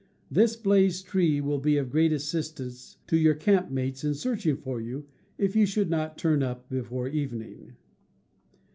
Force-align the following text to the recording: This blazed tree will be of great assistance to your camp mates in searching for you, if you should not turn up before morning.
This 0.31 0.55
blazed 0.55 1.05
tree 1.05 1.41
will 1.41 1.59
be 1.59 1.77
of 1.77 1.91
great 1.91 2.11
assistance 2.11 2.97
to 3.05 3.15
your 3.17 3.35
camp 3.35 3.69
mates 3.69 4.03
in 4.03 4.15
searching 4.15 4.57
for 4.57 4.81
you, 4.81 5.05
if 5.37 5.55
you 5.55 5.67
should 5.67 5.91
not 5.91 6.17
turn 6.17 6.41
up 6.41 6.67
before 6.69 7.07
morning. 7.11 7.75